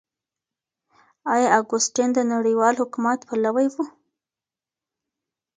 آيا 1.33 1.47
اګوستين 1.59 2.09
د 2.15 2.19
نړيوال 2.33 2.73
حکومت 2.81 3.19
پلوي 3.29 3.67
و؟ 3.73 3.75